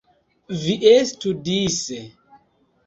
Vi 0.61 0.73
estu 0.93 1.37
dise. 1.51 2.03